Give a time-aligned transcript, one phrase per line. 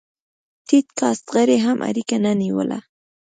[0.67, 2.79] ټيټ کاست غړي هم اړیکه نه نیوله.